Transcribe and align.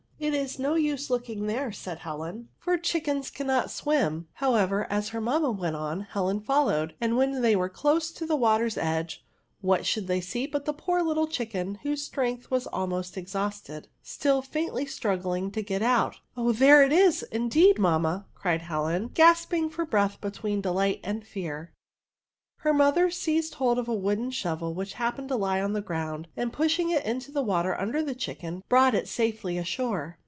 "It 0.31 0.35
is 0.35 0.59
no 0.59 0.75
use 0.75 1.09
looking 1.09 1.47
there," 1.47 1.71
said 1.71 1.97
Helen, 1.97 2.49
48 2.59 2.59
ARTICLES. 2.61 2.63
for 2.63 2.77
the 2.77 2.83
chicken 2.83 3.21
cannot 3.47 3.71
swim/* 3.71 4.27
HoweTer) 4.39 4.85
as 4.87 5.09
her 5.09 5.19
mamma 5.19 5.49
went 5.49 5.75
on 5.75 6.01
Helen 6.01 6.39
followed; 6.41 6.93
and 7.01 7.17
when 7.17 7.41
they 7.41 7.55
were 7.55 7.69
close 7.69 8.11
to 8.11 8.27
the 8.27 8.35
water's 8.35 8.77
edge, 8.77 9.25
what 9.61 9.87
should 9.87 10.05
they 10.05 10.21
see 10.21 10.45
but 10.45 10.65
the 10.65 10.73
poor 10.73 11.01
little 11.01 11.25
chicken, 11.25 11.79
whose 11.81 12.07
strei^h 12.07 12.51
was 12.51 12.67
almost 12.67 13.15
exhausted^ 13.15 13.85
still 14.03 14.43
&intly 14.43 14.83
stri^gling 14.85 15.51
to 15.53 15.63
get 15.63 15.81
out. 15.81 16.17
Oh, 16.37 16.51
there 16.51 16.83
it 16.83 16.93
is, 16.93 17.23
indeed, 17.23 17.77
mamma/' 17.79 18.25
cried 18.35 18.61
Helen, 18.61 19.07
gasping 19.15 19.71
for 19.71 19.87
breath 19.87 20.21
between 20.21 20.61
delight 20.61 20.99
and 21.03 21.25
fear. 21.25 21.73
Her 22.63 22.75
mother 22.75 23.09
seized 23.09 23.55
hold 23.55 23.79
of 23.79 23.87
a 23.89 23.95
wooden 23.95 24.29
shorel 24.29 24.75
which 24.75 24.93
happened 24.93 25.29
to 25.29 25.35
lie 25.35 25.59
on 25.59 25.73
the 25.73 25.81
ground, 25.81 26.27
and 26.37 26.53
pushing 26.53 26.91
it 26.91 27.03
into 27.03 27.31
the 27.31 27.41
water 27.41 27.75
under 27.81 28.03
the 28.03 28.13
chicken, 28.13 28.61
brought 28.69 28.93
it 28.93 29.07
safely 29.07 29.57
ashore. 29.57 30.19